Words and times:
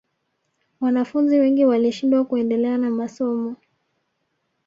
wanafunzi 0.81 1.39
wengi 1.39 1.65
walishindwa 1.65 2.25
kuendelea 2.25 2.77
na 2.77 2.89
masomo 2.89 3.55